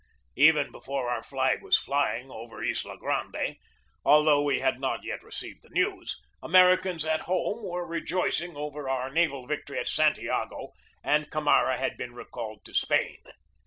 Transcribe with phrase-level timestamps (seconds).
[0.35, 3.57] Even before our flag was flying over Isla Grande,
[4.03, 8.89] although we had not yet received the news, Ameri cans at home were rejoicing over
[8.89, 10.71] our naval victory at Santiago
[11.03, 13.19] and Camara had been recalled to Spain.